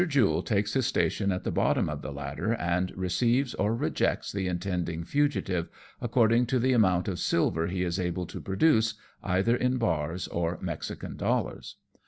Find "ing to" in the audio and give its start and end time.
6.33-6.57